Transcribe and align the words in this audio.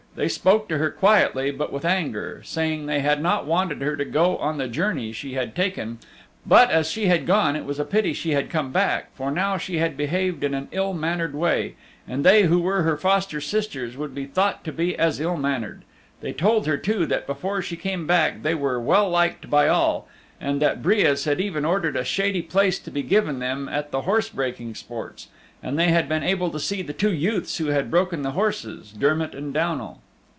They 0.13 0.27
spoke 0.27 0.67
to 0.67 0.77
her 0.77 0.89
quietly, 0.89 1.51
but 1.51 1.71
with 1.71 1.85
anger, 1.85 2.41
saying 2.43 2.85
they 2.85 2.99
had 2.99 3.21
not 3.21 3.47
wanted 3.47 3.81
her 3.81 3.95
to 3.95 4.03
go 4.03 4.35
on 4.39 4.57
the 4.57 4.67
journey 4.67 5.13
she 5.13 5.35
had 5.35 5.55
taken, 5.55 5.99
but, 6.45 6.69
as 6.69 6.91
she 6.91 7.05
had 7.07 7.25
gone 7.25 7.55
it 7.55 7.63
was 7.63 7.79
a 7.79 7.85
pity 7.85 8.11
she 8.11 8.31
had 8.31 8.49
come 8.49 8.73
back, 8.73 9.15
for 9.15 9.31
now 9.31 9.55
she 9.55 9.77
had 9.77 9.95
behaved 9.95 10.43
in 10.43 10.53
an 10.53 10.67
iii 10.73 10.91
mannered 10.91 11.33
way, 11.33 11.75
and 12.05 12.25
they 12.25 12.43
who 12.43 12.59
were 12.59 12.81
her 12.81 12.97
foster 12.97 13.39
sisters 13.39 13.95
would 13.95 14.13
be 14.13 14.25
thought 14.25 14.65
to 14.65 14.73
be 14.73 14.97
as 14.99 15.21
ill 15.21 15.37
mannered; 15.37 15.83
they 16.19 16.33
told 16.33 16.67
her 16.67 16.75
too 16.75 17.05
that 17.05 17.25
before 17.25 17.61
she 17.61 17.77
came 17.77 18.05
back 18.05 18.43
they 18.43 18.53
were 18.53 18.81
well 18.81 19.09
liked 19.09 19.49
by 19.49 19.69
all, 19.69 20.09
and 20.41 20.61
that 20.61 20.83
Breas 20.83 21.23
had 21.23 21.39
even 21.39 21.63
ordered 21.63 21.95
a 21.95 22.03
shady 22.03 22.41
place 22.41 22.79
to 22.79 22.91
be 22.91 23.01
given 23.01 23.39
them 23.39 23.69
at 23.69 23.91
the 23.91 24.01
horse 24.01 24.27
breaking 24.27 24.75
sports, 24.75 25.29
and 25.63 25.77
they 25.79 25.89
had 25.89 26.09
been 26.09 26.23
able 26.23 26.49
to 26.49 26.59
see 26.59 26.81
the 26.81 26.91
two 26.91 27.13
youths 27.13 27.57
who 27.59 27.67
had 27.67 27.91
broken 27.91 28.23
the 28.23 28.31
horses, 28.31 28.91
Dermott 28.93 29.35
and 29.35 29.53
Downal. 29.53 30.01